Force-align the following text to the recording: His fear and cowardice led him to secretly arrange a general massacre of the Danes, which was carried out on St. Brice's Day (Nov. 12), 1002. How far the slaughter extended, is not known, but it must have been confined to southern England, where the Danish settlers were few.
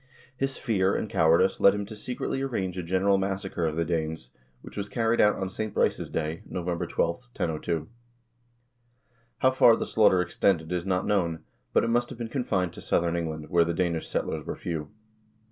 His 0.35 0.57
fear 0.57 0.95
and 0.95 1.07
cowardice 1.07 1.59
led 1.59 1.75
him 1.75 1.85
to 1.85 1.95
secretly 1.95 2.41
arrange 2.41 2.75
a 2.75 2.81
general 2.81 3.19
massacre 3.19 3.67
of 3.67 3.75
the 3.75 3.85
Danes, 3.85 4.31
which 4.63 4.75
was 4.75 4.89
carried 4.89 5.21
out 5.21 5.35
on 5.35 5.47
St. 5.47 5.75
Brice's 5.75 6.09
Day 6.09 6.41
(Nov. 6.47 6.65
12), 6.65 6.97
1002. 7.17 7.87
How 9.37 9.51
far 9.51 9.75
the 9.75 9.85
slaughter 9.85 10.19
extended, 10.19 10.71
is 10.71 10.87
not 10.87 11.05
known, 11.05 11.43
but 11.71 11.83
it 11.83 11.89
must 11.91 12.09
have 12.09 12.17
been 12.17 12.29
confined 12.29 12.73
to 12.73 12.81
southern 12.81 13.15
England, 13.15 13.49
where 13.51 13.63
the 13.63 13.75
Danish 13.75 14.07
settlers 14.07 14.43
were 14.43 14.55
few. 14.55 14.89